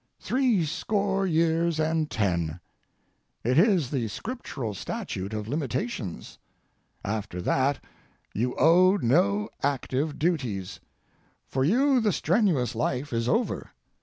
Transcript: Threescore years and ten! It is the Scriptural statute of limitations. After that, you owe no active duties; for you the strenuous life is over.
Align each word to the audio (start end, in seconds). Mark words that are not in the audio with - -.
Threescore 0.19 1.27
years 1.27 1.79
and 1.79 2.09
ten! 2.09 2.59
It 3.43 3.59
is 3.59 3.91
the 3.91 4.07
Scriptural 4.07 4.73
statute 4.73 5.31
of 5.31 5.47
limitations. 5.47 6.39
After 7.05 7.39
that, 7.43 7.79
you 8.33 8.55
owe 8.57 8.97
no 8.97 9.47
active 9.61 10.17
duties; 10.17 10.79
for 11.45 11.63
you 11.63 12.01
the 12.01 12.11
strenuous 12.11 12.73
life 12.73 13.13
is 13.13 13.29
over. 13.29 13.73